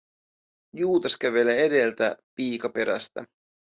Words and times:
Juutas 0.75 1.17
kävelee 1.17 1.65
edeltä, 1.65 2.17
piika 2.35 2.69
perästä. 2.69 3.25